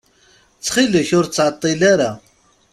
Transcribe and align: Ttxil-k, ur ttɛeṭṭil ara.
Ttxil-k, 0.57 1.09
ur 1.19 1.25
ttɛeṭṭil 1.27 1.81
ara. 1.93 2.11